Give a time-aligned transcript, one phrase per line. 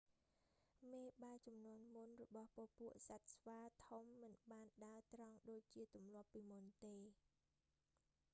[0.93, 6.97] មេបាជំនាន់មុនរបស់ពពួកសត្វស្វាធំមិនបានដើរត្រង់ដូចជាទម្លាប់ពីមុនទេ